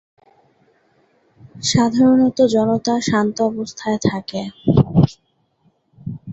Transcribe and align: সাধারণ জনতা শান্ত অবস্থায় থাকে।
সাধারণ 1.63 2.19
জনতা 2.55 2.93
শান্ত 3.01 3.37
অবস্থায় 3.51 3.99
থাকে। 4.07 4.41